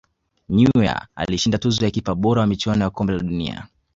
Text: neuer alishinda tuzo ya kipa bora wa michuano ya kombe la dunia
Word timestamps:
neuer 0.49 1.07
alishinda 1.15 1.57
tuzo 1.57 1.85
ya 1.85 1.91
kipa 1.91 2.15
bora 2.15 2.41
wa 2.41 2.47
michuano 2.47 2.83
ya 2.83 2.89
kombe 2.89 3.13
la 3.13 3.19
dunia 3.19 3.67